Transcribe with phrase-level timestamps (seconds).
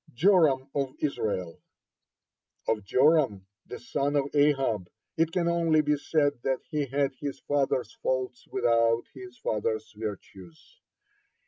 [0.13, 1.61] (52) JORAM OF ISRAEL
[2.69, 7.39] Of Joram, the son of Ahab, it can only be said that he had his
[7.41, 10.79] father's faults without his father's virtues.